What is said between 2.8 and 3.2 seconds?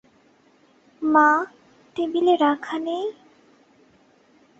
নেই।